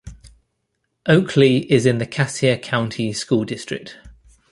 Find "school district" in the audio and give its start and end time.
3.13-3.99